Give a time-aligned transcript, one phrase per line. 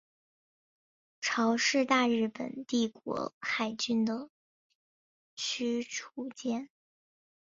[1.21, 4.31] 潮是大日本帝国海军的
[5.35, 6.71] 驱逐舰。